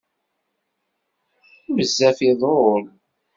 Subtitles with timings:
[1.75, 2.83] Bezzaf iḍul.